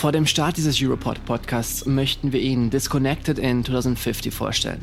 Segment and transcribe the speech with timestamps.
[0.00, 4.82] Vor dem Start dieses Europod-Podcasts möchten wir Ihnen Disconnected in 2050 vorstellen.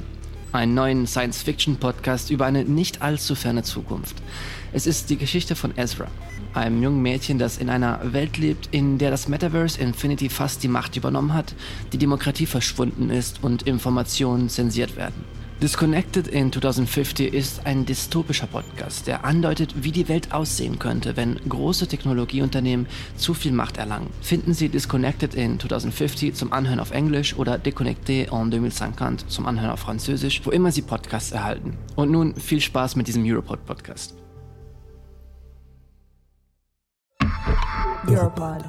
[0.52, 4.16] Einen neuen Science-Fiction-Podcast über eine nicht allzu ferne Zukunft.
[4.74, 6.06] Es ist die Geschichte von Ezra,
[6.54, 10.68] einem jungen Mädchen, das in einer Welt lebt, in der das Metaverse Infinity fast die
[10.68, 11.56] Macht übernommen hat,
[11.94, 15.26] die Demokratie verschwunden ist und Informationen zensiert werden.
[15.60, 21.40] Disconnected in 2050 ist ein dystopischer Podcast, der andeutet, wie die Welt aussehen könnte, wenn
[21.50, 22.86] große Technologieunternehmen
[23.16, 24.12] zu viel Macht erlangen.
[24.22, 29.72] Finden Sie Disconnected in 2050 zum Anhören auf Englisch oder Déconnecté en 2050 zum Anhören
[29.72, 31.76] auf Französisch, wo immer Sie Podcasts erhalten.
[31.96, 34.14] Und nun viel Spaß mit diesem Europod-Podcast.
[38.08, 38.64] Europod.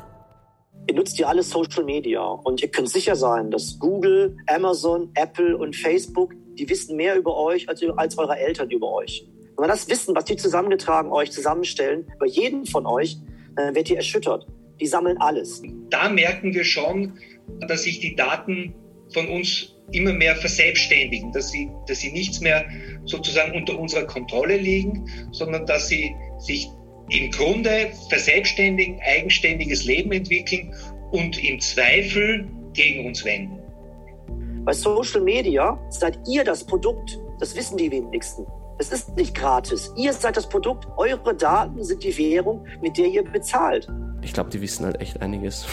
[0.88, 5.55] Ihr nutzt ja alles Social Media und ihr könnt sicher sein, dass Google, Amazon, Apple
[5.55, 9.26] und Facebook, die wissen mehr über euch als, als eure Eltern über euch.
[9.56, 13.16] Wenn wir das Wissen, was die zusammengetragen euch zusammenstellen, über jeden von euch,
[13.56, 14.46] dann werdet ihr erschüttert.
[14.80, 15.62] Die sammeln alles.
[15.90, 17.18] Da merken wir schon,
[17.66, 18.74] dass sich die Daten
[19.12, 22.66] von uns immer mehr verselbstständigen, dass sie, dass sie nichts mehr
[23.06, 26.68] sozusagen unter unserer Kontrolle liegen, sondern dass sie sich
[27.11, 30.74] im Grunde verselbstständigen, eigenständiges Leben entwickeln
[31.11, 33.58] und im Zweifel gegen uns wenden.
[34.69, 38.44] Bei Social Media seid ihr das Produkt, das wissen die wenigsten.
[38.77, 39.91] Es ist nicht gratis.
[39.97, 43.89] Ihr seid das Produkt, eure Daten sind die Währung, mit der ihr bezahlt.
[44.20, 45.64] Ich glaube, die wissen halt echt einiges.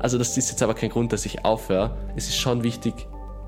[0.00, 1.96] Also das ist jetzt aber kein Grund, dass ich aufhöre.
[2.16, 2.94] Es ist schon wichtig,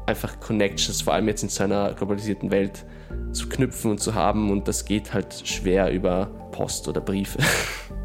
[0.07, 2.87] einfach Connections, vor allem jetzt in so einer globalisierten Welt,
[3.33, 4.53] zu knüpfen und zu haben.
[4.53, 7.41] Und das geht halt schwer über Post oder Briefe.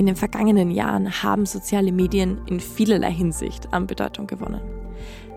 [0.00, 4.62] In den vergangenen Jahren haben soziale Medien in vielerlei Hinsicht an Bedeutung gewonnen.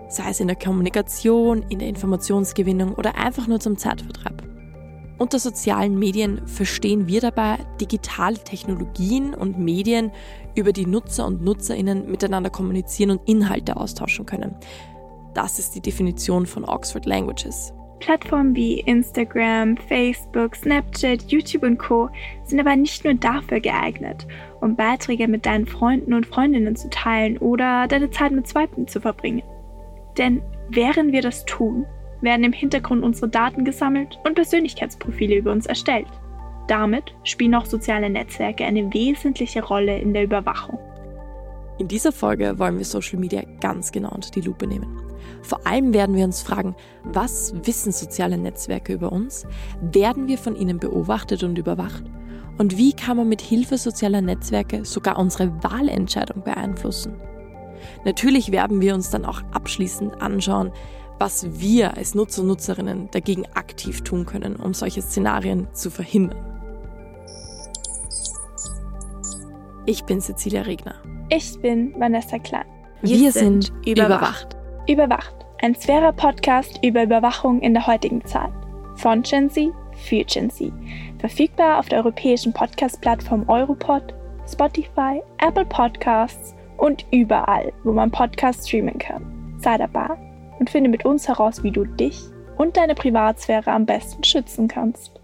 [0.08, 4.42] Sei es in der Kommunikation, in der Informationsgewinnung oder einfach nur zum Zeitvertreib.
[5.18, 10.12] Unter sozialen Medien verstehen wir dabei digitale Technologien und Medien,
[10.54, 14.56] über die Nutzer und Nutzerinnen miteinander kommunizieren und Inhalte austauschen können.
[15.34, 17.74] Das ist die Definition von Oxford Languages.
[18.04, 22.10] Plattformen wie Instagram, Facebook, Snapchat, YouTube und Co
[22.44, 24.26] sind aber nicht nur dafür geeignet,
[24.60, 29.00] um Beiträge mit deinen Freunden und Freundinnen zu teilen oder deine Zeit mit Swipen zu
[29.00, 29.42] verbringen.
[30.18, 31.86] Denn während wir das tun,
[32.20, 36.08] werden im Hintergrund unsere Daten gesammelt und Persönlichkeitsprofile über uns erstellt.
[36.68, 40.78] Damit spielen auch soziale Netzwerke eine wesentliche Rolle in der Überwachung.
[41.78, 45.13] In dieser Folge wollen wir Social Media ganz genau unter die Lupe nehmen.
[45.44, 46.74] Vor allem werden wir uns fragen,
[47.04, 49.46] was wissen soziale Netzwerke über uns?
[49.82, 52.02] Werden wir von ihnen beobachtet und überwacht?
[52.56, 57.20] Und wie kann man mit Hilfe sozialer Netzwerke sogar unsere Wahlentscheidung beeinflussen?
[58.06, 60.72] Natürlich werden wir uns dann auch abschließend anschauen,
[61.18, 66.38] was wir als Nutzer und Nutzerinnen dagegen aktiv tun können, um solche Szenarien zu verhindern.
[69.84, 70.94] Ich bin Cecilia Regner.
[71.28, 72.64] Ich bin Vanessa Klein.
[73.02, 74.54] Wir, Wir sind, sind überwacht.
[74.54, 74.63] Überwacht.
[75.62, 78.52] Ein Sphärer Podcast über Überwachung in der heutigen Zeit.
[78.96, 80.70] Von Gen Z für Gen Z.
[81.20, 84.12] Verfügbar auf der europäischen Podcast-Plattform Europod,
[84.46, 89.56] Spotify, Apple Podcasts und überall, wo man Podcasts streamen kann.
[89.58, 90.18] Sei dabei
[90.58, 92.20] und finde mit uns heraus, wie du dich
[92.58, 95.18] und deine Privatsphäre am besten schützen kannst.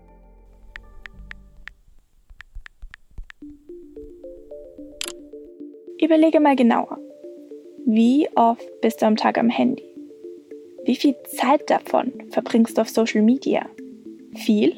[6.00, 6.97] Überlege mal genauer.
[7.87, 9.83] Wie oft bist du am Tag am Handy?
[10.85, 13.67] Wie viel Zeit davon verbringst du auf Social Media?
[14.35, 14.75] Viel?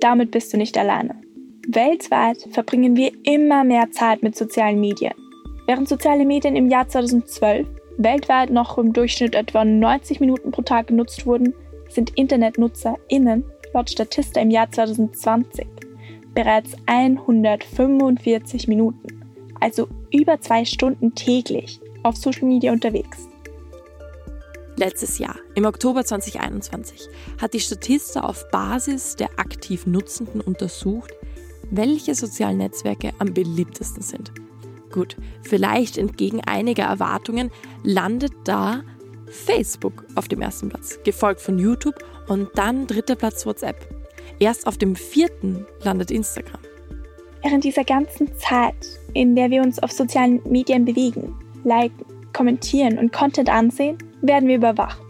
[0.00, 1.20] Damit bist du nicht alleine.
[1.66, 5.14] Weltweit verbringen wir immer mehr Zeit mit sozialen Medien.
[5.66, 7.66] Während soziale Medien im Jahr 2012
[7.98, 11.52] weltweit noch im Durchschnitt etwa 90 Minuten pro Tag genutzt wurden,
[11.88, 13.44] sind InternetnutzerInnen
[13.74, 15.66] laut Statista im Jahr 2020
[16.34, 19.08] bereits 145 Minuten,
[19.60, 23.28] also über zwei Stunden täglich, auf Social Media unterwegs.
[24.76, 27.08] Letztes Jahr, im Oktober 2021,
[27.40, 31.12] hat die Statista auf Basis der aktiv Nutzenden untersucht,
[31.70, 34.32] welche sozialen Netzwerke am beliebtesten sind.
[34.92, 37.50] Gut, vielleicht entgegen einiger Erwartungen
[37.82, 38.82] landet da
[39.26, 41.96] Facebook auf dem ersten Platz, gefolgt von YouTube
[42.28, 43.76] und dann dritter Platz WhatsApp.
[44.38, 46.60] Erst auf dem vierten landet Instagram.
[47.42, 48.76] Während dieser ganzen Zeit,
[49.12, 51.34] in der wir uns auf sozialen Medien bewegen,
[51.64, 55.02] liken, kommentieren und Content ansehen, werden wir überwacht.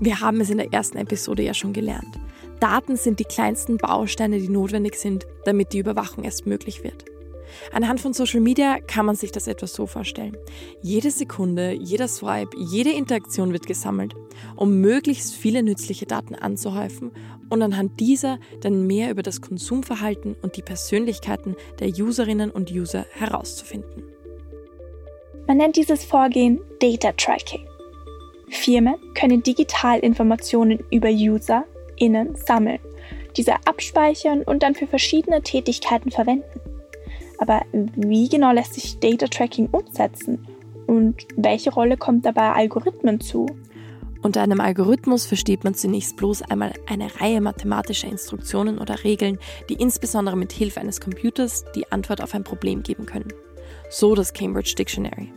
[0.00, 2.18] Wir haben es in der ersten Episode ja schon gelernt.
[2.60, 7.04] Daten sind die kleinsten Bausteine, die notwendig sind, damit die Überwachung erst möglich wird.
[7.72, 10.36] Anhand von Social Media kann man sich das etwas so vorstellen.
[10.80, 14.14] Jede Sekunde, jeder Swipe, jede Interaktion wird gesammelt,
[14.56, 17.10] um möglichst viele nützliche Daten anzuhäufen
[17.50, 23.06] und anhand dieser dann mehr über das Konsumverhalten und die Persönlichkeiten der Userinnen und User
[23.10, 24.04] herauszufinden.
[25.52, 27.66] Man nennt dieses Vorgehen Data Tracking.
[28.48, 32.78] Firmen können digital Informationen über UserInnen sammeln,
[33.36, 36.58] diese abspeichern und dann für verschiedene Tätigkeiten verwenden.
[37.36, 40.48] Aber wie genau lässt sich Data Tracking umsetzen?
[40.86, 43.44] Und welche Rolle kommt dabei Algorithmen zu?
[44.22, 49.38] Unter einem Algorithmus versteht man zunächst bloß einmal eine Reihe mathematischer Instruktionen oder Regeln,
[49.68, 53.34] die insbesondere mit Hilfe eines Computers die Antwort auf ein Problem geben können.
[53.94, 55.30] So das Cambridge Dictionary.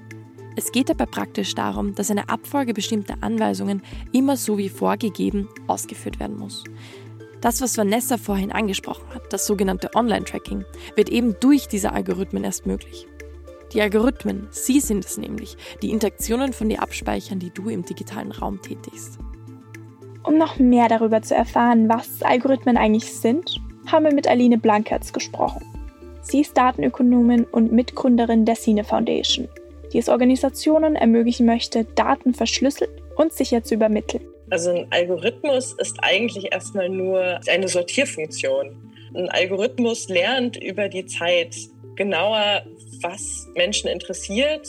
[0.56, 3.82] Es geht dabei praktisch darum, dass eine Abfolge bestimmter Anweisungen
[4.14, 6.64] immer so wie vorgegeben ausgeführt werden muss.
[7.42, 10.64] Das, was Vanessa vorhin angesprochen hat, das sogenannte Online-Tracking,
[10.96, 13.06] wird eben durch diese Algorithmen erst möglich.
[13.74, 18.32] Die Algorithmen, sie sind es nämlich, die Interaktionen von dir abspeichern, die du im digitalen
[18.32, 19.20] Raum tätigst.
[20.24, 23.60] Um noch mehr darüber zu erfahren, was Algorithmen eigentlich sind,
[23.92, 25.75] haben wir mit Aline Blankertz gesprochen.
[26.26, 29.48] Sie ist Datenökonomin und Mitgründerin der Cine Foundation,
[29.94, 34.26] die es Organisationen ermöglichen möchte, Daten verschlüsselt und sicher zu übermitteln.
[34.50, 38.76] Also ein Algorithmus ist eigentlich erstmal nur eine Sortierfunktion.
[39.14, 41.56] Ein Algorithmus lernt über die Zeit
[41.96, 42.64] genauer,
[43.02, 44.68] was Menschen interessiert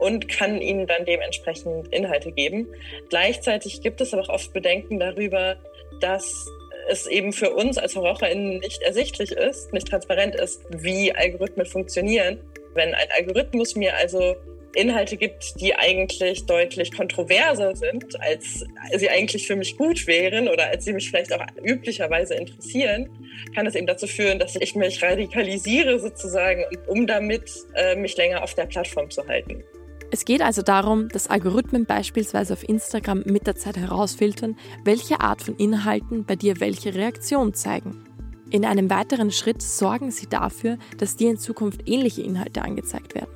[0.00, 2.66] und kann ihnen dann dementsprechend Inhalte geben.
[3.10, 5.56] Gleichzeitig gibt es aber auch oft Bedenken darüber,
[6.00, 6.48] dass
[6.88, 12.38] es eben für uns als VerbraucherInnen nicht ersichtlich ist, nicht transparent ist, wie Algorithmen funktionieren.
[12.74, 14.36] Wenn ein Algorithmus mir also
[14.76, 20.68] Inhalte gibt, die eigentlich deutlich kontroverser sind, als sie eigentlich für mich gut wären oder
[20.68, 23.08] als sie mich vielleicht auch üblicherweise interessieren,
[23.54, 28.42] kann es eben dazu führen, dass ich mich radikalisiere sozusagen, um damit äh, mich länger
[28.42, 29.64] auf der Plattform zu halten.
[30.10, 35.42] Es geht also darum, dass Algorithmen beispielsweise auf Instagram mit der Zeit herausfiltern, welche Art
[35.42, 38.04] von Inhalten bei dir welche Reaktion zeigen.
[38.50, 43.30] In einem weiteren Schritt sorgen sie dafür, dass dir in Zukunft ähnliche Inhalte angezeigt werden.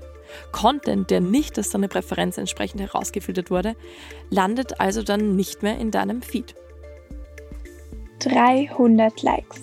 [0.52, 3.74] Content, der nicht aus deiner Präferenz entsprechend herausgefiltert wurde,
[4.30, 6.54] landet also dann nicht mehr in deinem Feed.
[8.20, 9.62] 300 Likes.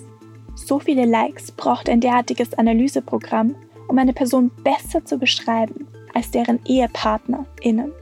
[0.54, 3.54] So viele Likes braucht ein derartiges Analyseprogramm,
[3.86, 5.86] um eine Person besser zu beschreiben
[6.18, 7.92] als deren EhepartnerInnen.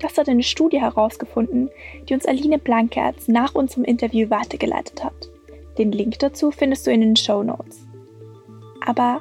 [0.00, 1.70] Das hat eine Studie herausgefunden,
[2.08, 5.30] die uns Aline Blankertz nach unserem Interview weitergeleitet hat.
[5.78, 7.86] Den Link dazu findest du in den Show Notes.
[8.84, 9.20] Aber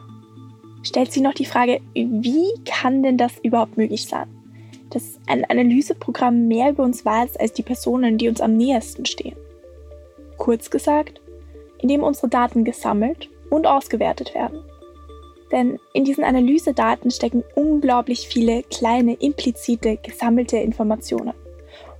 [0.81, 4.27] stellt sich noch die Frage, wie kann denn das überhaupt möglich sein?
[4.89, 9.35] Dass ein Analyseprogramm mehr über uns weiß als die Personen, die uns am nähersten stehen.
[10.37, 11.21] Kurz gesagt,
[11.83, 14.63] indem unsere Daten gesammelt und ausgewertet werden.
[15.53, 21.33] Denn in diesen Analysedaten stecken unglaublich viele kleine, implizite, gesammelte Informationen.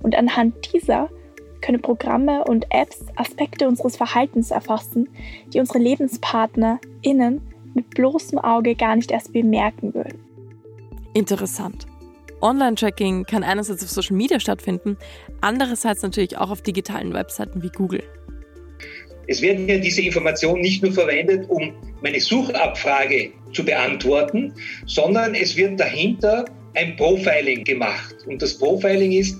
[0.02, 1.08] Und anhand dieser
[1.62, 5.08] können Programme und Apps Aspekte unseres Verhaltens erfassen,
[5.52, 7.40] die unsere LebenspartnerInnen
[7.74, 10.18] mit bloßem Auge gar nicht erst bemerken würden.
[11.14, 11.86] Interessant.
[12.42, 14.98] Online-Tracking kann einerseits auf Social Media stattfinden,
[15.40, 18.02] andererseits natürlich auch auf digitalen Webseiten wie Google.
[19.26, 21.72] Es werden ja diese Informationen nicht nur verwendet, um
[22.02, 24.52] meine Suchabfrage zu beantworten,
[24.86, 28.14] sondern es wird dahinter ein Profiling gemacht.
[28.26, 29.36] Und das Profiling ist,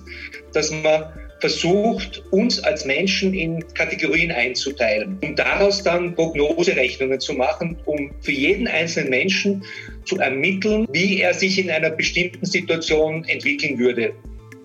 [0.52, 1.04] dass man
[1.40, 8.32] versucht, uns als Menschen in Kategorien einzuteilen, um daraus dann Prognoserechnungen zu machen, um für
[8.32, 9.62] jeden einzelnen Menschen
[10.06, 14.14] zu ermitteln, wie er sich in einer bestimmten Situation entwickeln würde.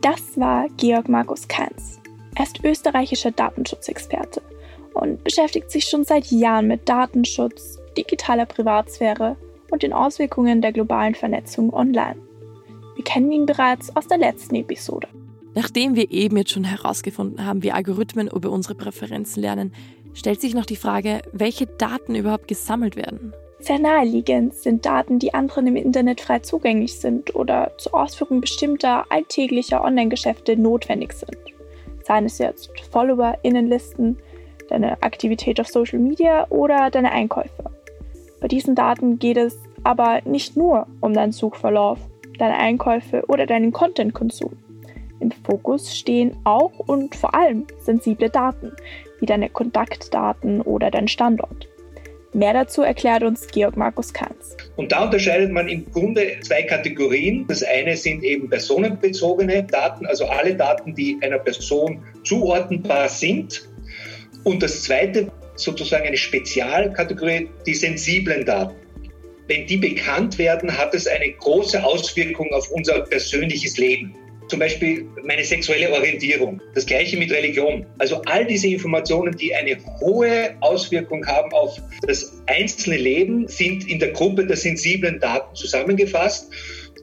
[0.01, 1.99] Das war Georg Markus Keins.
[2.37, 4.41] Er ist österreichischer Datenschutzexperte
[4.93, 9.35] und beschäftigt sich schon seit Jahren mit Datenschutz, digitaler Privatsphäre
[9.71, 12.15] und den Auswirkungen der globalen Vernetzung online.
[12.95, 15.07] Wir kennen ihn bereits aus der letzten Episode.
[15.55, 19.73] Nachdem wir eben jetzt schon herausgefunden haben, wie Algorithmen über unsere Präferenzen lernen,
[20.13, 23.33] stellt sich noch die Frage, welche Daten überhaupt gesammelt werden.
[23.59, 29.05] Sehr naheliegend sind Daten, die anderen im Internet frei zugänglich sind oder zur Ausführung bestimmter
[29.09, 31.37] alltäglicher Online-Geschäfte notwendig sind.
[32.03, 34.17] Seien es jetzt Follower, Innenlisten,
[34.69, 37.69] deine Aktivität auf Social Media oder deine Einkäufe.
[38.41, 41.99] Bei diesen Daten geht es aber nicht nur um deinen Suchverlauf,
[42.37, 44.57] deine Einkäufe oder deinen Content-Konsum.
[45.19, 48.71] Im Fokus stehen auch und vor allem sensible Daten,
[49.19, 51.67] wie deine Kontaktdaten oder dein Standort.
[52.31, 54.55] Mehr dazu erklärt uns Georg Markus Kanz.
[54.75, 57.45] Und da unterscheidet man im Grunde zwei Kategorien.
[57.47, 63.67] Das eine sind eben personenbezogene Daten, also alle Daten, die einer Person zuordnenbar sind.
[64.43, 68.75] Und das zweite, sozusagen eine Spezialkategorie, die sensiblen Daten.
[69.49, 74.15] wenn die bekannt werden, hat es eine große Auswirkung auf unser persönliches Leben.
[74.47, 76.61] Zum Beispiel meine sexuelle Orientierung.
[76.75, 77.85] Das gleiche mit Religion.
[77.97, 83.99] Also all diese Informationen, die eine hohe Auswirkung haben auf das einzelne Leben, sind in
[83.99, 86.51] der Gruppe der sensiblen Daten zusammengefasst.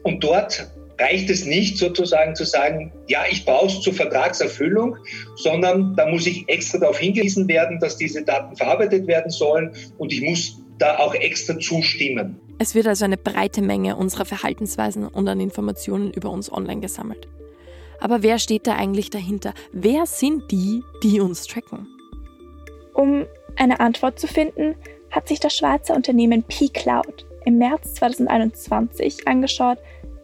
[0.03, 4.97] Und dort reicht es nicht sozusagen zu sagen, ja, ich brauche es zur Vertragserfüllung,
[5.35, 10.11] sondern da muss ich extra darauf hingewiesen werden, dass diese Daten verarbeitet werden sollen und
[10.11, 12.39] ich muss da auch extra zustimmen.
[12.59, 17.27] Es wird also eine breite Menge unserer Verhaltensweisen und an Informationen über uns online gesammelt.
[17.99, 19.53] Aber wer steht da eigentlich dahinter?
[19.71, 21.87] Wer sind die, die uns tracken?
[22.93, 23.25] Um
[23.55, 24.75] eine Antwort zu finden,
[25.11, 29.77] hat sich das Schweizer Unternehmen P-Cloud im März 2021 angeschaut,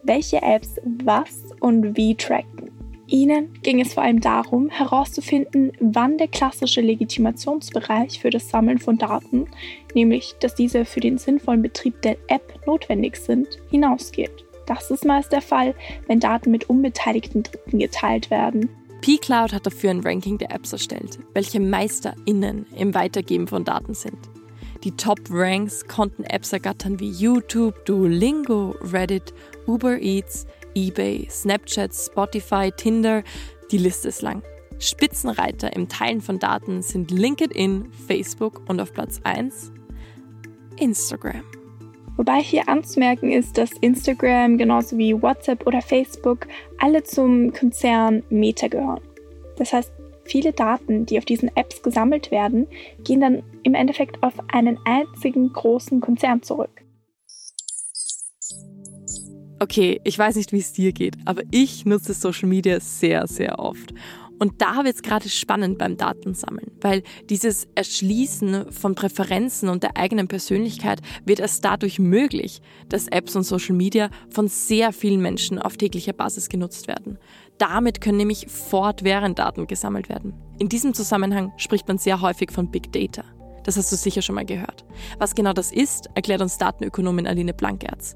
[0.04, 2.70] welche Apps was und wie tracken.
[3.06, 8.96] Ihnen ging es vor allem darum, herauszufinden, wann der klassische Legitimationsbereich für das Sammeln von
[8.96, 9.46] Daten,
[9.94, 14.44] nämlich dass diese für den sinnvollen Betrieb der App notwendig sind, hinausgeht.
[14.66, 15.74] Das ist meist der Fall,
[16.06, 18.70] wenn Daten mit unbeteiligten Dritten geteilt werden.
[19.02, 24.18] P-Cloud hat dafür ein Ranking der Apps erstellt, welche MeisterInnen im Weitergeben von Daten sind.
[24.82, 29.34] Die Top-Ranks konnten Apps ergattern wie YouTube, Duolingo, Reddit,
[29.66, 33.22] Uber Eats, eBay, Snapchat, Spotify, Tinder,
[33.70, 34.42] die Liste ist lang.
[34.78, 39.72] Spitzenreiter im Teilen von Daten sind LinkedIn, Facebook und auf Platz 1
[40.78, 41.42] Instagram.
[42.16, 46.46] Wobei hier anzumerken ist, dass Instagram genauso wie WhatsApp oder Facebook
[46.78, 49.00] alle zum Konzern Meta gehören.
[49.56, 49.92] Das heißt,
[50.24, 52.66] viele Daten, die auf diesen Apps gesammelt werden,
[53.02, 56.83] gehen dann im Endeffekt auf einen einzigen großen Konzern zurück.
[59.64, 63.58] Okay, ich weiß nicht, wie es dir geht, aber ich nutze Social Media sehr, sehr
[63.58, 63.94] oft.
[64.38, 69.96] Und da wird es gerade spannend beim Datensammeln, weil dieses Erschließen von Präferenzen und der
[69.96, 75.58] eigenen Persönlichkeit wird erst dadurch möglich, dass Apps und Social Media von sehr vielen Menschen
[75.58, 77.16] auf täglicher Basis genutzt werden.
[77.56, 80.34] Damit können nämlich fortwährend Daten gesammelt werden.
[80.58, 83.24] In diesem Zusammenhang spricht man sehr häufig von Big Data.
[83.62, 84.84] Das hast du sicher schon mal gehört.
[85.18, 88.14] Was genau das ist, erklärt uns Datenökonomin Aline Blankerz.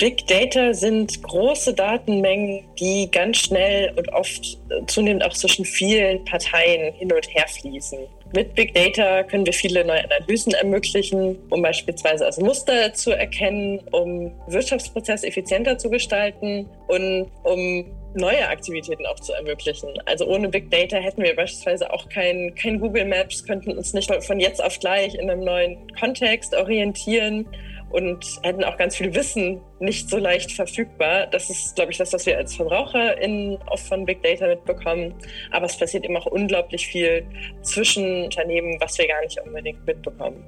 [0.00, 6.94] Big Data sind große Datenmengen, die ganz schnell und oft zunehmend auch zwischen vielen Parteien
[6.94, 7.98] hin und her fließen.
[8.34, 13.78] Mit Big Data können wir viele neue Analysen ermöglichen, um beispielsweise also Muster zu erkennen,
[13.90, 19.90] um Wirtschaftsprozesse effizienter zu gestalten und um neue Aktivitäten auch zu ermöglichen.
[20.06, 24.10] Also ohne Big Data hätten wir beispielsweise auch kein, kein Google Maps, könnten uns nicht
[24.24, 27.46] von jetzt auf gleich in einem neuen Kontext orientieren
[27.90, 31.26] und hätten auch ganz viel Wissen nicht so leicht verfügbar.
[31.26, 35.14] Das ist, glaube ich, das, was wir als VerbraucherInnen oft von Big Data mitbekommen.
[35.50, 37.26] Aber es passiert eben auch unglaublich viel
[37.62, 40.42] zwischen Unternehmen, was wir gar nicht unbedingt mitbekommen.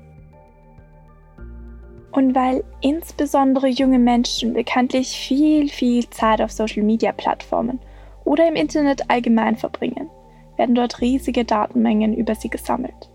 [2.13, 7.81] Und weil insbesondere junge Menschen bekanntlich viel, viel Zeit auf Social-Media-Plattformen
[8.25, 10.11] oder im Internet allgemein verbringen,
[10.59, 13.12] werden dort riesige Datenmengen über sie gesammelt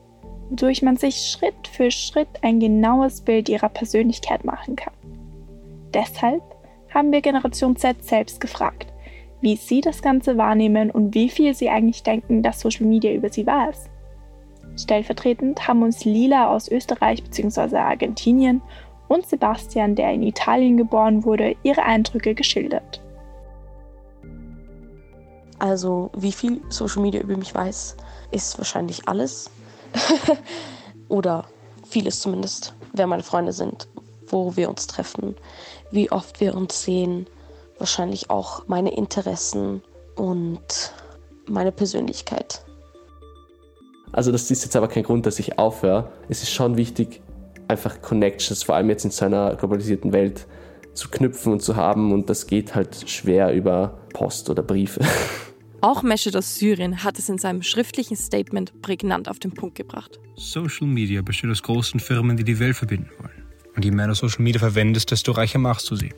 [0.50, 4.94] wodurch man sich Schritt für Schritt ein genaues Bild ihrer Persönlichkeit machen kann.
[5.94, 6.42] Deshalb
[6.94, 8.94] haben wir Generation Z selbst gefragt,
[9.42, 13.30] wie sie das Ganze wahrnehmen und wie viel sie eigentlich denken, dass Social Media über
[13.30, 13.90] sie weiß.
[14.78, 17.78] Stellvertretend haben uns Lila aus Österreich bzw.
[17.78, 18.62] Argentinien
[19.08, 23.02] und Sebastian, der in Italien geboren wurde, ihre Eindrücke geschildert.
[25.60, 27.98] Also, wie viel Social Media über mich weiß,
[28.32, 29.50] ist wahrscheinlich alles.
[31.08, 31.46] Oder
[31.88, 33.88] vieles zumindest, wer meine Freunde sind,
[34.28, 35.36] wo wir uns treffen,
[35.92, 37.28] wie oft wir uns sehen,
[37.78, 39.82] wahrscheinlich auch meine Interessen
[40.16, 40.94] und
[41.48, 42.62] meine Persönlichkeit.
[44.12, 46.12] Also das ist jetzt aber kein Grund, dass ich aufhöre.
[46.30, 47.22] Es ist schon wichtig,
[47.68, 50.48] einfach Connections, vor allem jetzt in so einer globalisierten Welt,
[50.94, 52.12] zu knüpfen und zu haben.
[52.12, 55.02] Und das geht halt schwer über Post oder Briefe.
[55.80, 60.20] Auch Meshed aus Syrien hat es in seinem schriftlichen Statement prägnant auf den Punkt gebracht.
[60.36, 63.46] Social Media besteht aus großen Firmen, die die Welt verbinden wollen.
[63.76, 66.14] Und je mehr du Social Media verwendest, desto reicher machst du sie.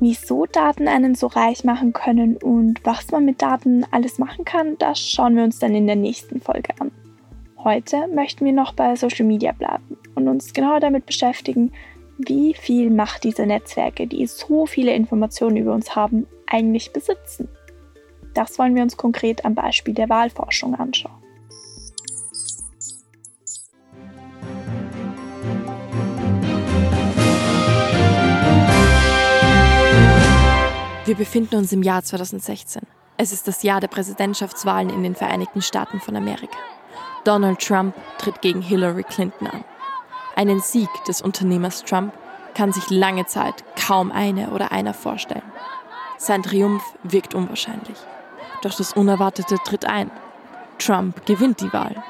[0.00, 4.78] Wieso Daten einen so reich machen können und was man mit Daten alles machen kann,
[4.78, 6.90] das schauen wir uns dann in der nächsten Folge an.
[7.58, 11.72] Heute möchten wir noch bei Social Media bleiben und uns genauer damit beschäftigen,
[12.16, 17.48] wie viel Macht diese Netzwerke, die so viele Informationen über uns haben, eigentlich besitzen.
[18.40, 21.12] Das wollen wir uns konkret am Beispiel der Wahlforschung anschauen.
[31.04, 32.80] Wir befinden uns im Jahr 2016.
[33.18, 36.56] Es ist das Jahr der Präsidentschaftswahlen in den Vereinigten Staaten von Amerika.
[37.24, 39.64] Donald Trump tritt gegen Hillary Clinton an.
[40.34, 42.14] Einen Sieg des Unternehmers Trump
[42.54, 45.42] kann sich lange Zeit kaum eine oder einer vorstellen.
[46.16, 47.98] Sein Triumph wirkt unwahrscheinlich.
[48.62, 50.10] Doch das Unerwartete tritt ein.
[50.78, 52.02] Trump gewinnt die Wahl.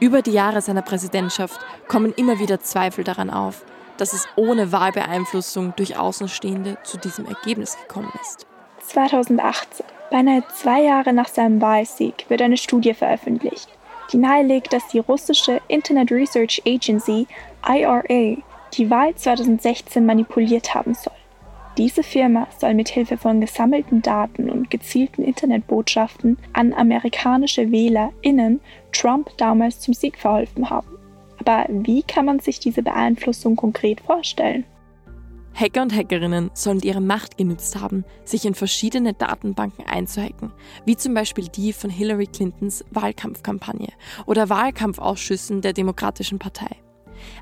[0.00, 3.64] Über die Jahre seiner Präsidentschaft kommen immer wieder Zweifel daran auf,
[3.98, 8.46] dass es ohne Wahlbeeinflussung durch Außenstehende zu diesem Ergebnis gekommen ist.
[8.86, 13.68] 2018, beinahe zwei Jahre nach seinem Wahlsieg, wird eine Studie veröffentlicht,
[14.12, 17.28] die nahelegt, dass die russische Internet Research Agency
[17.64, 18.42] IRA
[18.74, 21.21] die Wahl 2016 manipuliert haben soll.
[21.78, 28.60] Diese Firma soll mit Hilfe von gesammelten Daten und gezielten Internetbotschaften an amerikanische WählerInnen
[28.92, 30.98] Trump damals zum Sieg verholfen haben.
[31.38, 34.64] Aber wie kann man sich diese Beeinflussung konkret vorstellen?
[35.54, 40.52] Hacker und Hackerinnen sollen ihre Macht genützt haben, sich in verschiedene Datenbanken einzuhacken,
[40.86, 43.88] wie zum Beispiel die von Hillary Clintons Wahlkampfkampagne
[44.26, 46.76] oder Wahlkampfausschüssen der Demokratischen Partei.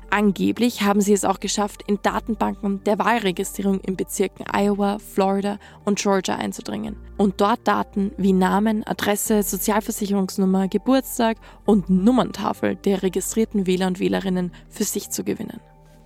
[0.09, 5.99] Angeblich haben sie es auch geschafft, in Datenbanken der Wahlregistrierung in Bezirken Iowa, Florida und
[5.99, 13.87] Georgia einzudringen und dort Daten wie Namen, Adresse, Sozialversicherungsnummer, Geburtstag und Nummerntafel der registrierten Wähler
[13.87, 15.59] und Wählerinnen für sich zu gewinnen.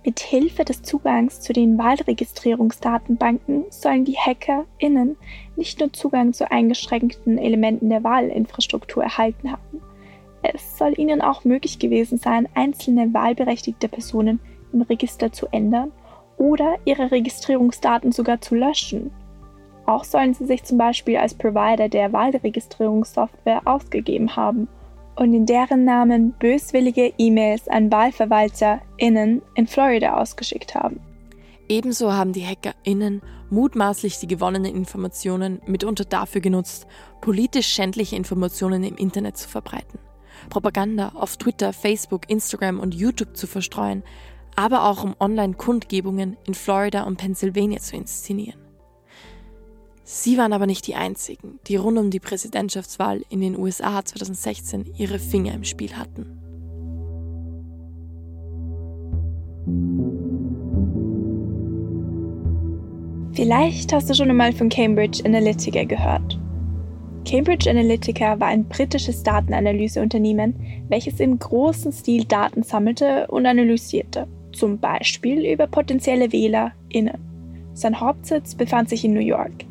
[0.06, 5.16] Mit Hilfe des Zugangs zu den Wahlregistrierungsdatenbanken sollen die HackerInnen
[5.56, 9.82] nicht nur Zugang zu eingeschränkten Elementen der Wahlinfrastruktur erhalten haben,
[10.54, 14.40] es soll ihnen auch möglich gewesen sein, einzelne wahlberechtigte Personen
[14.72, 15.92] im Register zu ändern
[16.36, 19.10] oder ihre Registrierungsdaten sogar zu löschen.
[19.86, 24.68] Auch sollen sie sich zum Beispiel als Provider der Wahlregistrierungssoftware ausgegeben haben
[25.14, 31.00] und in deren Namen böswillige E-Mails an WahlverwalterInnen in Florida ausgeschickt haben.
[31.68, 36.86] Ebenso haben die HackerInnen mutmaßlich die gewonnenen Informationen mitunter dafür genutzt,
[37.20, 39.98] politisch schändliche Informationen im Internet zu verbreiten.
[40.50, 44.02] Propaganda auf Twitter, Facebook, Instagram und YouTube zu verstreuen,
[44.54, 48.60] aber auch um Online-Kundgebungen in Florida und Pennsylvania zu inszenieren.
[50.02, 54.94] Sie waren aber nicht die einzigen, die rund um die Präsidentschaftswahl in den USA 2016
[54.96, 56.38] ihre Finger im Spiel hatten.
[63.34, 66.38] Vielleicht hast du schon einmal von Cambridge Analytica gehört.
[67.26, 70.54] Cambridge Analytica war ein britisches Datenanalyseunternehmen,
[70.88, 77.18] welches im großen Stil Daten sammelte und analysierte, zum Beispiel über potenzielle WählerInnen.
[77.74, 79.64] Sein Hauptsitz befand sich in New York.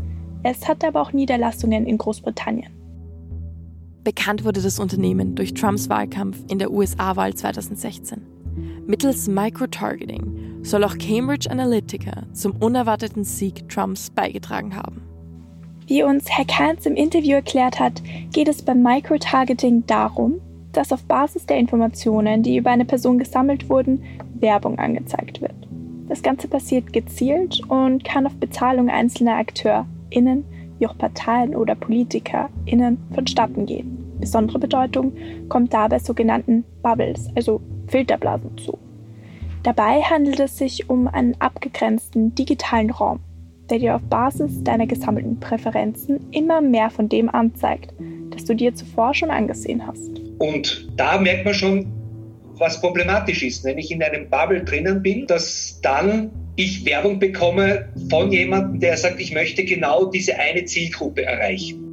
[0.44, 2.74] Es hatte aber auch Niederlassungen in Großbritannien.
[4.04, 8.22] Bekannt wurde das Unternehmen durch Trumps Wahlkampf in der USA-Wahl 2016.
[8.86, 15.15] Mittels Microtargeting soll auch Cambridge Analytica zum unerwarteten Sieg Trumps beigetragen haben.
[15.88, 18.02] Wie uns Herr Kantz im Interview erklärt hat,
[18.34, 23.70] geht es beim Microtargeting darum, dass auf Basis der Informationen, die über eine Person gesammelt
[23.70, 25.54] wurden, Werbung angezeigt wird.
[26.08, 30.44] Das Ganze passiert gezielt und kann auf Bezahlung einzelner AkteurInnen,
[30.80, 34.16] wie auch Parteien oder PolitikerInnen vonstatten gehen.
[34.20, 35.14] Besondere Bedeutung
[35.50, 38.80] kommt dabei sogenannten Bubbles, also Filterblasen zu.
[39.62, 43.20] Dabei handelt es sich um einen abgegrenzten digitalen Raum,
[43.70, 47.94] der dir auf Basis deiner gesammelten Präferenzen immer mehr von dem anzeigt,
[48.32, 50.12] das du dir zuvor schon angesehen hast.
[50.40, 51.88] Und da merkt man schon,
[52.58, 53.64] was problematisch ist.
[53.64, 58.96] Wenn ich in einem Bubble drinnen bin, dass dann ich Werbung bekomme von jemandem, der
[58.98, 61.85] sagt, ich möchte genau diese eine Zielgruppe erreichen.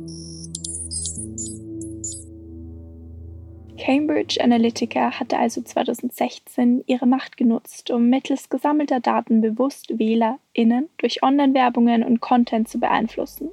[3.82, 11.24] Cambridge Analytica hatte also 2016 ihre Macht genutzt, um mittels gesammelter Daten bewusst WählerInnen durch
[11.24, 13.48] Online-Werbungen und Content zu beeinflussen.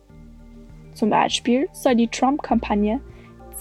[0.93, 3.01] Zum Beispiel soll die Trump-Kampagne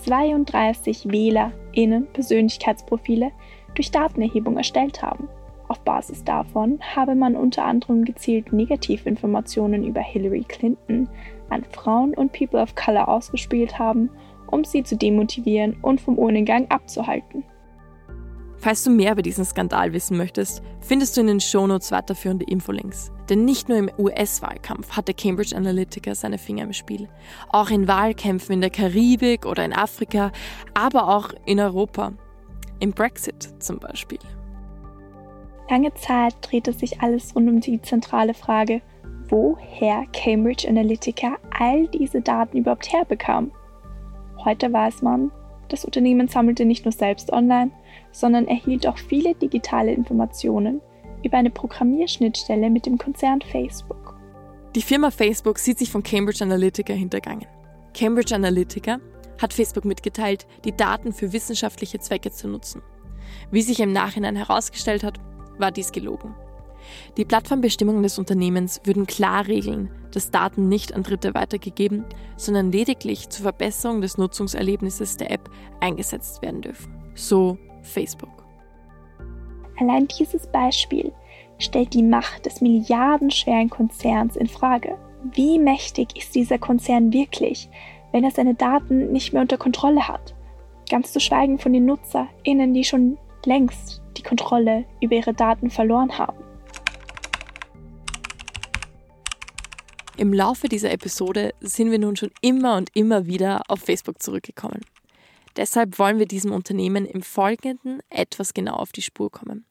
[0.04, 3.32] 32 WählerInnen Persönlichkeitsprofile
[3.74, 5.26] durch Datenerhebung erstellt haben.
[5.68, 11.08] Auf Basis davon habe man unter anderem gezielt Negativinformationen über Hillary Clinton
[11.48, 14.10] an Frauen und People of Color ausgespielt haben
[14.48, 17.44] um sie zu demotivieren und vom Urnengang abzuhalten.
[18.60, 23.12] Falls du mehr über diesen Skandal wissen möchtest, findest du in den Shownotes weiterführende Infolinks.
[23.28, 27.08] Denn nicht nur im US-Wahlkampf hatte Cambridge Analytica seine Finger im Spiel.
[27.50, 30.32] Auch in Wahlkämpfen in der Karibik oder in Afrika,
[30.74, 32.12] aber auch in Europa.
[32.80, 34.18] Im Brexit zum Beispiel.
[35.70, 38.80] Lange Zeit drehte sich alles rund um die zentrale Frage,
[39.28, 43.52] woher Cambridge Analytica all diese Daten überhaupt herbekam.
[44.48, 45.30] Heute weiß man,
[45.68, 47.70] das Unternehmen sammelte nicht nur selbst online,
[48.12, 50.80] sondern erhielt auch viele digitale Informationen
[51.22, 54.16] über eine Programmierschnittstelle mit dem Konzern Facebook.
[54.74, 57.46] Die Firma Facebook sieht sich von Cambridge Analytica hintergangen.
[57.92, 59.00] Cambridge Analytica
[59.38, 62.80] hat Facebook mitgeteilt, die Daten für wissenschaftliche Zwecke zu nutzen.
[63.50, 65.20] Wie sich im Nachhinein herausgestellt hat,
[65.58, 66.34] war dies gelogen.
[67.16, 72.04] Die Plattformbestimmungen des Unternehmens würden klar regeln, dass Daten nicht an Dritte weitergegeben,
[72.36, 76.92] sondern lediglich zur Verbesserung des Nutzungserlebnisses der App eingesetzt werden dürfen.
[77.14, 78.44] So Facebook.
[79.78, 81.12] Allein dieses Beispiel
[81.58, 84.96] stellt die Macht des milliardenschweren Konzerns in Frage.
[85.32, 87.68] Wie mächtig ist dieser Konzern wirklich,
[88.12, 90.34] wenn er seine Daten nicht mehr unter Kontrolle hat?
[90.90, 96.16] Ganz zu schweigen von den NutzerInnen, die schon längst die Kontrolle über ihre Daten verloren
[96.18, 96.47] haben.
[100.18, 104.80] Im Laufe dieser Episode sind wir nun schon immer und immer wieder auf Facebook zurückgekommen.
[105.56, 109.64] Deshalb wollen wir diesem Unternehmen im Folgenden etwas genau auf die Spur kommen.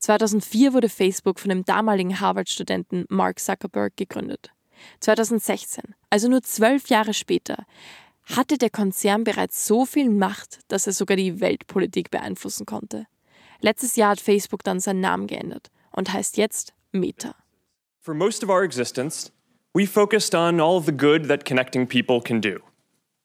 [0.00, 4.50] 2004 wurde Facebook von dem damaligen Harvard-Studenten Mark Zuckerberg gegründet.
[4.98, 7.64] 2016, also nur zwölf Jahre später,
[8.24, 13.06] hatte der Konzern bereits so viel Macht, dass er sogar die Weltpolitik beeinflussen konnte.
[13.60, 17.36] Letztes Jahr hat Facebook dann seinen Namen geändert und heißt jetzt Meta.
[18.00, 19.30] For most of our existence,
[19.74, 22.60] we focused on all of the good that connecting people can do.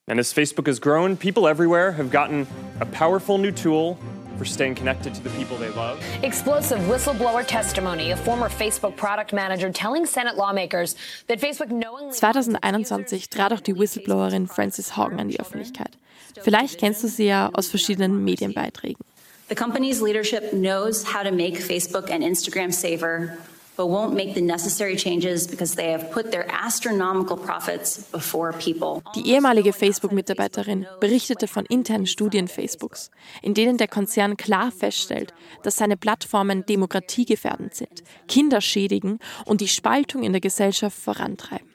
[0.08, 2.48] And as Facebook has grown, people everywhere have gotten
[2.80, 3.98] a powerful new tool
[4.38, 6.02] for staying connected to the people they love.
[6.24, 10.96] Explosive whistleblower testimony, a former Facebook product manager telling Senate lawmakers
[11.28, 15.98] that Facebook knowingly 2021 trat auch die Whistleblowerin Frances Haugen an die Öffentlichkeit.
[16.42, 19.04] Vielleicht kennst du sie ja aus verschiedenen Medienbeiträgen.
[19.50, 23.38] The company's leadership knows how to make Facebook and Instagram safer
[23.78, 29.04] but won't make the necessary changes because they have put their astronomical profits before people.
[29.16, 33.12] Die ehemalige Facebook-Mitarbeiterin berichtete von internen Studien Facebooks,
[33.42, 39.68] in denen der Konzern klar feststellt, dass seine Plattformen demokratiegefährdend sind, Kinder schädigen und die
[39.68, 41.68] Spaltung in der Gesellschaft vorantreiben.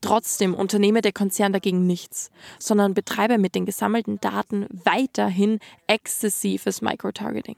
[0.00, 7.56] Trotzdem unternehme der Konzern dagegen nichts, sondern betreibe mit den gesammelten Daten weiterhin exzessives Microtargeting.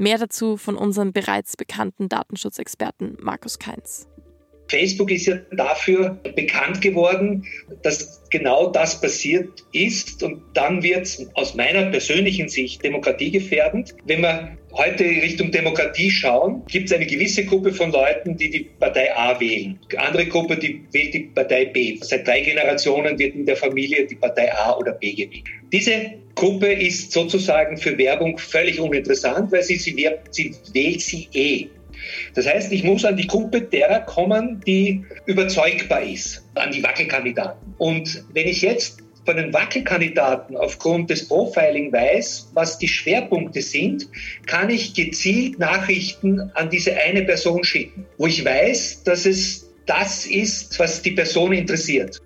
[0.00, 4.06] Mehr dazu von unserem bereits bekannten Datenschutzexperten Markus Keins.
[4.68, 7.44] Facebook ist ja dafür bekannt geworden,
[7.82, 13.96] dass genau das passiert ist und dann wird es aus meiner persönlichen Sicht demokratiegefährdend.
[14.04, 18.70] Wenn wir heute Richtung Demokratie schauen, gibt es eine gewisse Gruppe von Leuten, die die
[18.78, 19.80] Partei A wählen.
[19.90, 21.98] Die andere Gruppe, die wählt die Partei B.
[22.02, 25.44] Seit drei Generationen wird in der Familie die Partei A oder B gewählt.
[25.72, 31.66] Diese Gruppe ist sozusagen für Werbung völlig uninteressant, weil sie, sie, sie wählt sie eh.
[32.34, 37.74] Das heißt, ich muss an die Gruppe derer kommen, die überzeugbar ist, an die Wackelkandidaten.
[37.78, 44.08] Und wenn ich jetzt von den Wackelkandidaten aufgrund des Profiling weiß, was die Schwerpunkte sind,
[44.46, 50.24] kann ich gezielt Nachrichten an diese eine Person schicken, wo ich weiß, dass es das
[50.24, 52.20] ist, was die Person interessiert.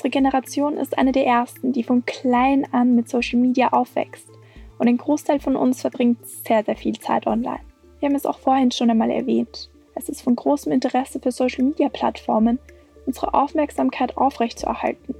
[0.00, 4.30] Unsere Generation ist eine der ersten, die von klein an mit Social Media aufwächst.
[4.78, 7.60] Und ein Großteil von uns verbringt sehr, sehr viel Zeit online.
[7.98, 9.68] Wir haben es auch vorhin schon einmal erwähnt.
[9.94, 12.58] Es ist von großem Interesse für Social-Media-Plattformen,
[13.04, 15.14] unsere Aufmerksamkeit aufrechtzuerhalten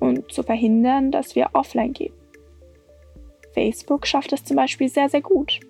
[0.00, 2.12] und zu verhindern, dass wir offline gehen.
[3.54, 5.60] Facebook schafft es zum Beispiel sehr, sehr gut.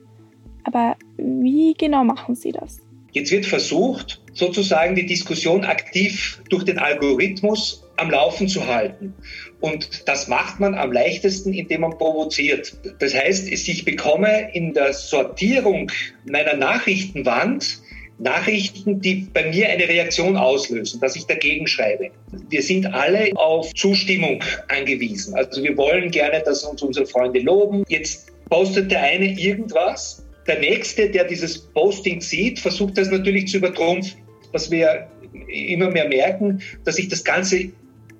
[0.65, 2.81] Aber wie genau machen sie das?
[3.13, 9.15] Jetzt wird versucht, sozusagen die Diskussion aktiv durch den Algorithmus am Laufen zu halten.
[9.61, 12.77] Und das macht man am leichtesten, indem man provoziert.
[12.99, 15.91] Das heißt, ich bekomme in der Sortierung
[16.25, 17.81] meiner Nachrichtenwand
[18.21, 22.11] Nachrichten, die bei mir eine Reaktion auslösen, dass ich dagegen schreibe.
[22.51, 25.35] Wir sind alle auf Zustimmung angewiesen.
[25.35, 27.83] Also wir wollen gerne, dass uns unsere Freunde loben.
[27.89, 30.23] Jetzt postet der eine irgendwas.
[30.47, 34.21] Der nächste, der dieses Posting sieht, versucht das natürlich zu übertrumpfen.
[34.53, 35.09] Was wir
[35.49, 37.71] immer mehr merken, dass sich das Ganze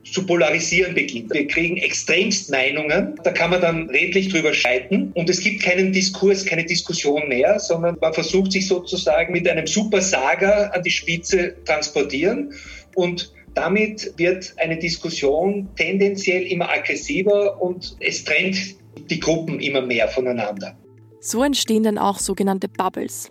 [0.05, 1.33] zu polarisieren beginnt.
[1.33, 5.93] Wir kriegen extremst Meinungen, da kann man dann redlich drüber scheiden und es gibt keinen
[5.93, 10.91] Diskurs, keine Diskussion mehr, sondern man versucht sich sozusagen mit einem Super Saga an die
[10.91, 12.53] Spitze transportieren
[12.95, 18.77] und damit wird eine Diskussion tendenziell immer aggressiver und es trennt
[19.11, 20.77] die Gruppen immer mehr voneinander.
[21.21, 23.31] So entstehen dann auch sogenannte Bubbles,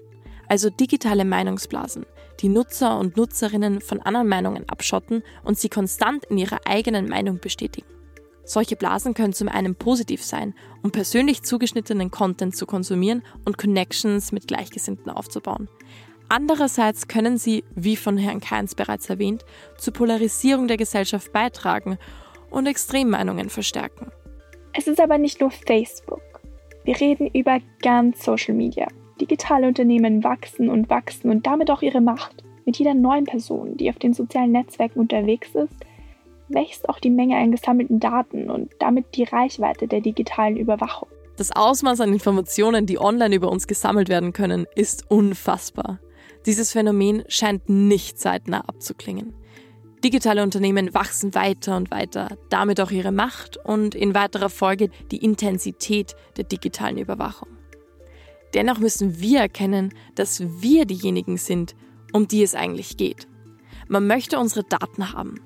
[0.50, 2.06] also digitale Meinungsblasen,
[2.42, 7.40] die Nutzer und Nutzerinnen von anderen Meinungen abschotten und sie konstant in ihrer eigenen Meinung
[7.40, 7.88] bestätigen.
[8.44, 14.32] Solche Blasen können zum einen positiv sein, um persönlich zugeschnittenen Content zu konsumieren und Connections
[14.32, 15.70] mit Gleichgesinnten aufzubauen.
[16.30, 19.46] Andererseits können sie, wie von Herrn Keins bereits erwähnt,
[19.78, 22.00] zur Polarisierung der Gesellschaft beitragen
[22.50, 24.12] und Extremmeinungen verstärken.
[24.74, 26.22] Es ist aber nicht nur Facebook.
[26.86, 28.88] Wir reden über ganz Social Media.
[29.20, 32.44] Digitale Unternehmen wachsen und wachsen und damit auch ihre Macht.
[32.66, 35.74] Mit jeder neuen Person, die auf den sozialen Netzwerken unterwegs ist,
[36.48, 41.10] wächst auch die Menge an gesammelten Daten und damit die Reichweite der digitalen Überwachung.
[41.38, 46.00] Das Ausmaß an Informationen, die online über uns gesammelt werden können, ist unfassbar.
[46.46, 49.34] Dieses Phänomen scheint nicht zeitnah abzuklingen.
[50.04, 55.18] Digitale Unternehmen wachsen weiter und weiter, damit auch ihre Macht und in weiterer Folge die
[55.24, 57.59] Intensität der digitalen Überwachung.
[58.54, 61.76] Dennoch müssen wir erkennen, dass wir diejenigen sind,
[62.14, 63.28] um die es eigentlich geht.
[63.88, 65.42] Man möchte unsere Daten haben.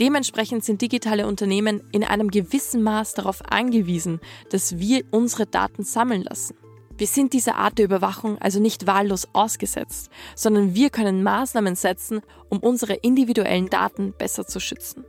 [0.00, 6.22] Dementsprechend sind digitale Unternehmen in einem gewissen Maß darauf angewiesen, dass wir unsere Daten sammeln
[6.22, 6.56] lassen.
[6.96, 12.22] Wir sind dieser Art der Überwachung also nicht wahllos ausgesetzt, sondern wir können Maßnahmen setzen,
[12.48, 15.04] um unsere individuellen Daten besser zu schützen.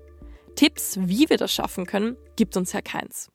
[0.56, 3.30] Tipps, wie wir das schaffen können, gibt uns Herr Keins.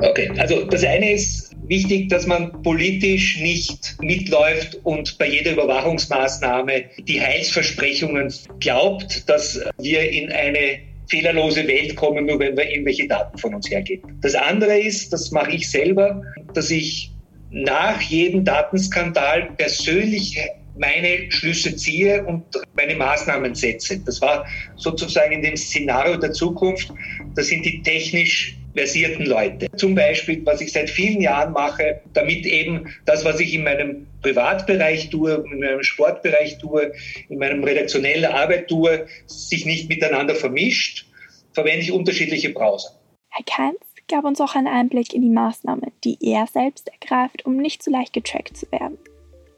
[0.00, 6.84] Okay, also das eine ist wichtig, dass man politisch nicht mitläuft und bei jeder Überwachungsmaßnahme
[7.00, 13.38] die Heilsversprechungen glaubt, dass wir in eine fehlerlose Welt kommen, nur wenn wir irgendwelche Daten
[13.38, 14.18] von uns hergeben.
[14.20, 16.22] Das andere ist, das mache ich selber,
[16.54, 17.10] dass ich
[17.50, 20.38] nach jedem Datenskandal persönlich
[20.78, 23.98] meine Schlüsse ziehe und meine Maßnahmen setze.
[24.00, 26.92] Das war sozusagen in dem Szenario der Zukunft.
[27.34, 29.66] Das sind die technisch versierten Leute.
[29.76, 34.06] Zum Beispiel, was ich seit vielen Jahren mache, damit eben das, was ich in meinem
[34.22, 36.92] Privatbereich tue, in meinem Sportbereich tue,
[37.28, 41.06] in meinem redaktionellen Arbeit tue, sich nicht miteinander vermischt,
[41.52, 42.90] verwende ich unterschiedliche Browser.
[43.30, 47.56] Herr Keins gab uns auch einen Einblick in die Maßnahmen, die er selbst ergreift, um
[47.56, 48.98] nicht so leicht getrackt zu werden.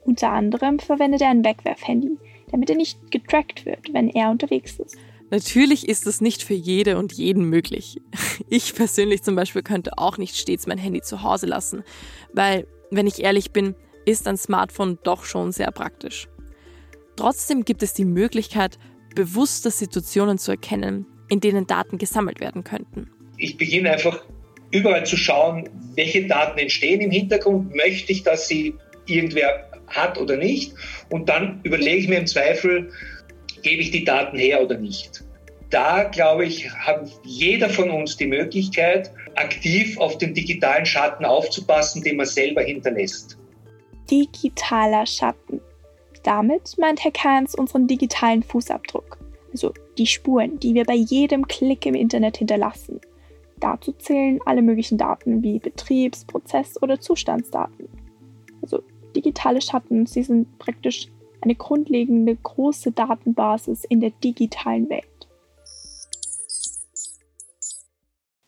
[0.04, 2.18] Unter anderem verwendet er ein Wegwerfhandy,
[2.50, 4.96] damit er nicht getrackt wird, wenn er unterwegs ist.
[5.30, 8.00] Natürlich ist es nicht für jede und jeden möglich.
[8.48, 11.84] Ich persönlich zum Beispiel könnte auch nicht stets mein Handy zu Hause lassen,
[12.32, 16.28] weil, wenn ich ehrlich bin, ist ein Smartphone doch schon sehr praktisch.
[17.14, 18.78] Trotzdem gibt es die Möglichkeit,
[19.14, 23.10] bewusste Situationen zu erkennen, in denen Daten gesammelt werden könnten.
[23.36, 24.24] Ich beginne einfach
[24.72, 27.74] überall zu schauen, welche Daten entstehen im Hintergrund.
[27.74, 28.74] Möchte ich, dass sie
[29.06, 30.74] irgendwer hat oder nicht?
[31.10, 32.90] Und dann überlege ich mir im Zweifel,
[33.62, 35.24] gebe ich die Daten her oder nicht.
[35.70, 42.02] Da, glaube ich, hat jeder von uns die Möglichkeit, aktiv auf den digitalen Schatten aufzupassen,
[42.02, 43.38] den man selber hinterlässt.
[44.10, 45.60] Digitaler Schatten.
[46.24, 49.18] Damit meint Herr Kahns unseren digitalen Fußabdruck,
[49.52, 53.00] also die Spuren, die wir bei jedem Klick im Internet hinterlassen.
[53.60, 57.88] Dazu zählen alle möglichen Daten wie Betriebs-, Prozess- oder Zustandsdaten.
[58.62, 58.82] Also
[59.14, 61.08] digitale Schatten, sie sind praktisch
[61.40, 65.04] eine grundlegende große Datenbasis in der digitalen Welt.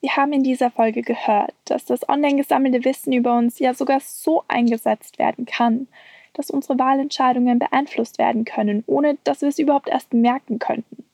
[0.01, 4.01] Wir haben in dieser Folge gehört, dass das online gesammelte Wissen über uns ja sogar
[4.01, 5.87] so eingesetzt werden kann,
[6.35, 11.05] dass unsere Wahlentscheidungen beeinflusst werden können, ohne dass wir es überhaupt erst merken könnten.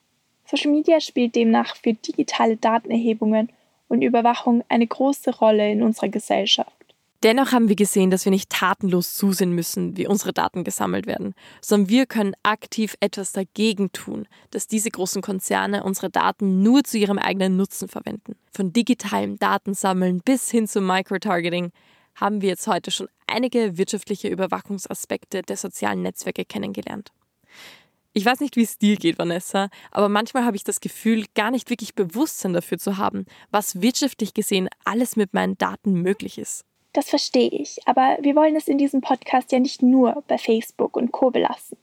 [0.45, 3.49] Social Media spielt demnach für digitale Datenerhebungen
[3.89, 6.78] und Überwachung eine große Rolle in unserer Gesellschaft.
[7.21, 11.35] Dennoch haben wir gesehen, dass wir nicht tatenlos zusehen müssen, wie unsere Daten gesammelt werden,
[11.61, 16.97] sondern wir können aktiv etwas dagegen tun, dass diese großen Konzerne unsere Daten nur zu
[16.97, 18.37] ihrem eigenen Nutzen verwenden.
[18.53, 21.71] Von digitalem Datensammeln bis hin zum Microtargeting
[22.15, 27.11] haben wir jetzt heute schon einige wirtschaftliche Überwachungsaspekte der sozialen Netzwerke kennengelernt.
[28.13, 31.51] Ich weiß nicht, wie es dir geht, Vanessa, aber manchmal habe ich das Gefühl, gar
[31.51, 36.65] nicht wirklich Bewusstsein dafür zu haben, was wirtschaftlich gesehen alles mit meinen Daten möglich ist.
[36.93, 40.97] Das verstehe ich, aber wir wollen es in diesem Podcast ja nicht nur bei Facebook
[40.97, 41.29] und Co.
[41.29, 41.77] belassen,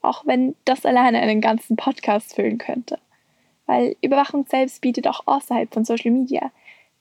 [0.00, 2.98] auch wenn das alleine einen ganzen Podcast füllen könnte.
[3.66, 6.50] Weil Überwachung selbst bietet auch außerhalb von Social Media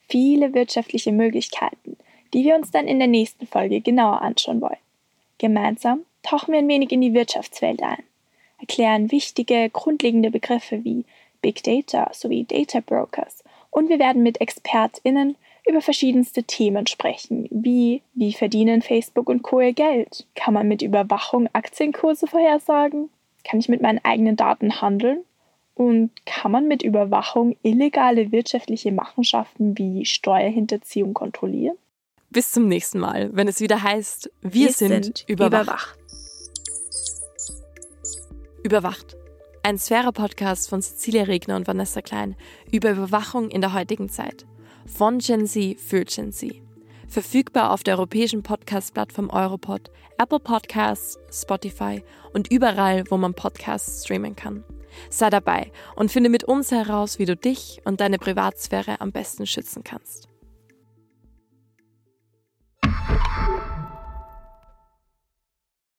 [0.07, 1.97] viele wirtschaftliche Möglichkeiten,
[2.33, 4.77] die wir uns dann in der nächsten Folge genauer anschauen wollen.
[5.37, 8.03] Gemeinsam tauchen wir ein wenig in die Wirtschaftswelt ein,
[8.59, 11.05] erklären wichtige, grundlegende Begriffe wie
[11.41, 13.43] Big Data sowie Data Brokers.
[13.69, 15.35] Und wir werden mit ExpertInnen
[15.67, 19.62] über verschiedenste Themen sprechen, wie wie verdienen Facebook und Co.
[19.62, 20.25] ihr Geld?
[20.36, 23.10] Kann man mit Überwachung Aktienkurse vorhersagen?
[23.43, 25.23] Kann ich mit meinen eigenen Daten handeln?
[25.73, 31.75] Und kann man mit Überwachung illegale wirtschaftliche Machenschaften wie Steuerhinterziehung kontrollieren?
[32.30, 35.63] Bis zum nächsten Mal, wenn es wieder heißt, wir, wir sind, sind überwacht.
[35.63, 35.99] überwacht.
[38.63, 39.17] Überwacht.
[39.63, 42.36] Ein Sphäre-Podcast von Cecilia Regner und Vanessa Klein
[42.71, 44.45] über Überwachung in der heutigen Zeit
[44.86, 46.62] von Gen Z für Gen Z.
[47.08, 54.36] Verfügbar auf der europäischen Podcast-Plattform Europod, Apple Podcasts, Spotify und überall, wo man Podcasts streamen
[54.36, 54.63] kann.
[55.10, 59.45] Sei dabei und finde mit uns heraus, wie du dich und deine Privatsphäre am besten
[59.45, 60.30] schützen kannst.